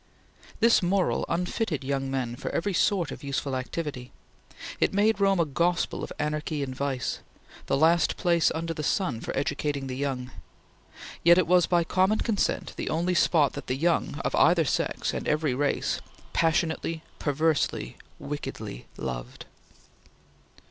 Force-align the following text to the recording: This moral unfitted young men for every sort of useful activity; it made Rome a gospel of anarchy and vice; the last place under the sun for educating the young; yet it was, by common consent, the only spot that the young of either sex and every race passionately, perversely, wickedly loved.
This 0.61 0.81
moral 0.81 1.27
unfitted 1.29 1.83
young 1.83 2.09
men 2.09 2.35
for 2.35 2.49
every 2.49 2.73
sort 2.73 3.11
of 3.11 3.23
useful 3.23 3.55
activity; 3.55 4.11
it 4.79 4.95
made 4.95 5.19
Rome 5.19 5.39
a 5.39 5.45
gospel 5.45 6.03
of 6.03 6.11
anarchy 6.17 6.63
and 6.63 6.75
vice; 6.75 7.19
the 7.67 7.77
last 7.77 8.17
place 8.17 8.49
under 8.55 8.73
the 8.73 8.81
sun 8.81 9.21
for 9.21 9.31
educating 9.37 9.85
the 9.85 9.95
young; 9.95 10.31
yet 11.23 11.37
it 11.37 11.45
was, 11.45 11.67
by 11.67 11.83
common 11.83 12.17
consent, 12.17 12.73
the 12.77 12.89
only 12.89 13.13
spot 13.13 13.53
that 13.53 13.67
the 13.67 13.77
young 13.77 14.15
of 14.25 14.33
either 14.33 14.65
sex 14.65 15.13
and 15.13 15.27
every 15.27 15.53
race 15.53 16.01
passionately, 16.33 17.03
perversely, 17.19 17.95
wickedly 18.17 18.87
loved. 18.97 19.45